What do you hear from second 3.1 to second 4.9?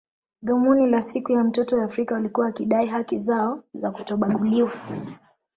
zao za kutobaguliwa